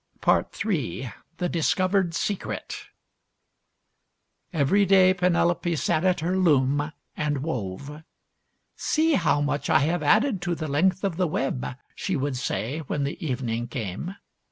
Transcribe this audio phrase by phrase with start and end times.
[0.27, 1.13] III.
[1.37, 2.85] THE DISCOVERED SECRET
[4.51, 8.01] Every day Penelope sat at her loom and wove."
[8.91, 12.79] See how much I have added to the length of the web," she would say
[12.79, 14.15] when the evening came.